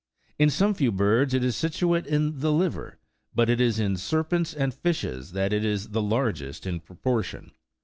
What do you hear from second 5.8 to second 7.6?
the largest in proportion.